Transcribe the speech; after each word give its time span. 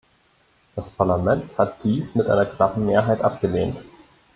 Das 0.75 0.89
Parlament 0.89 1.55
hat 1.59 1.83
dies 1.83 2.15
mit 2.15 2.25
einer 2.25 2.47
knappen 2.47 2.87
Mehrheit 2.87 3.21
abgelehnt. 3.21 3.77